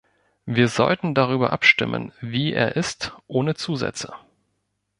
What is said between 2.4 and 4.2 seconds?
er ist, ohne Zusätze.